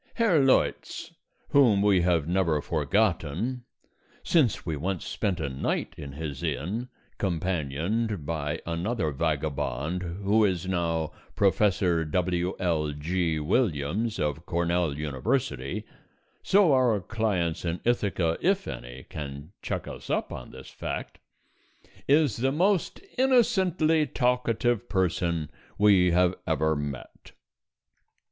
Herr 0.15 0.39
Leutz, 0.43 1.11
whom 1.49 1.83
we 1.83 2.01
have 2.01 2.27
never 2.27 2.59
forgotten 2.59 3.65
(since 4.23 4.65
we 4.65 4.75
once 4.75 5.05
spent 5.05 5.39
a 5.39 5.47
night 5.47 5.93
in 5.95 6.13
his 6.13 6.41
inn, 6.41 6.89
companioned 7.19 8.25
by 8.25 8.61
another 8.65 9.11
vagabond 9.11 10.01
who 10.01 10.43
is 10.43 10.65
now 10.67 11.11
Prof. 11.35 11.59
W.L.G. 12.09 13.39
Williams 13.41 14.17
of 14.17 14.43
Cornell 14.47 14.97
University, 14.97 15.85
so 16.41 16.73
our 16.73 16.99
clients 16.99 17.63
in 17.63 17.79
Ithaca, 17.85 18.39
if 18.41 18.67
any, 18.67 19.03
can 19.07 19.51
check 19.61 19.87
us 19.87 20.09
up 20.09 20.33
on 20.33 20.49
this 20.49 20.71
fact), 20.71 21.19
is 22.07 22.37
the 22.37 22.51
most 22.51 23.01
innocently 23.19 24.07
talkative 24.07 24.89
person 24.89 25.51
we 25.77 26.09
have 26.09 26.33
ever 26.47 26.75
met. 26.75 27.33